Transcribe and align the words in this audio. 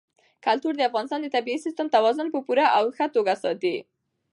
کلتور 0.45 0.73
د 0.77 0.81
افغانستان 0.89 1.19
د 1.21 1.27
طبعي 1.35 1.57
سیسټم 1.65 1.87
توازن 1.95 2.27
په 2.31 2.39
پوره 2.45 2.65
او 2.77 2.83
ښه 2.95 3.05
توګه 3.15 3.33
ساتي. 3.43 3.75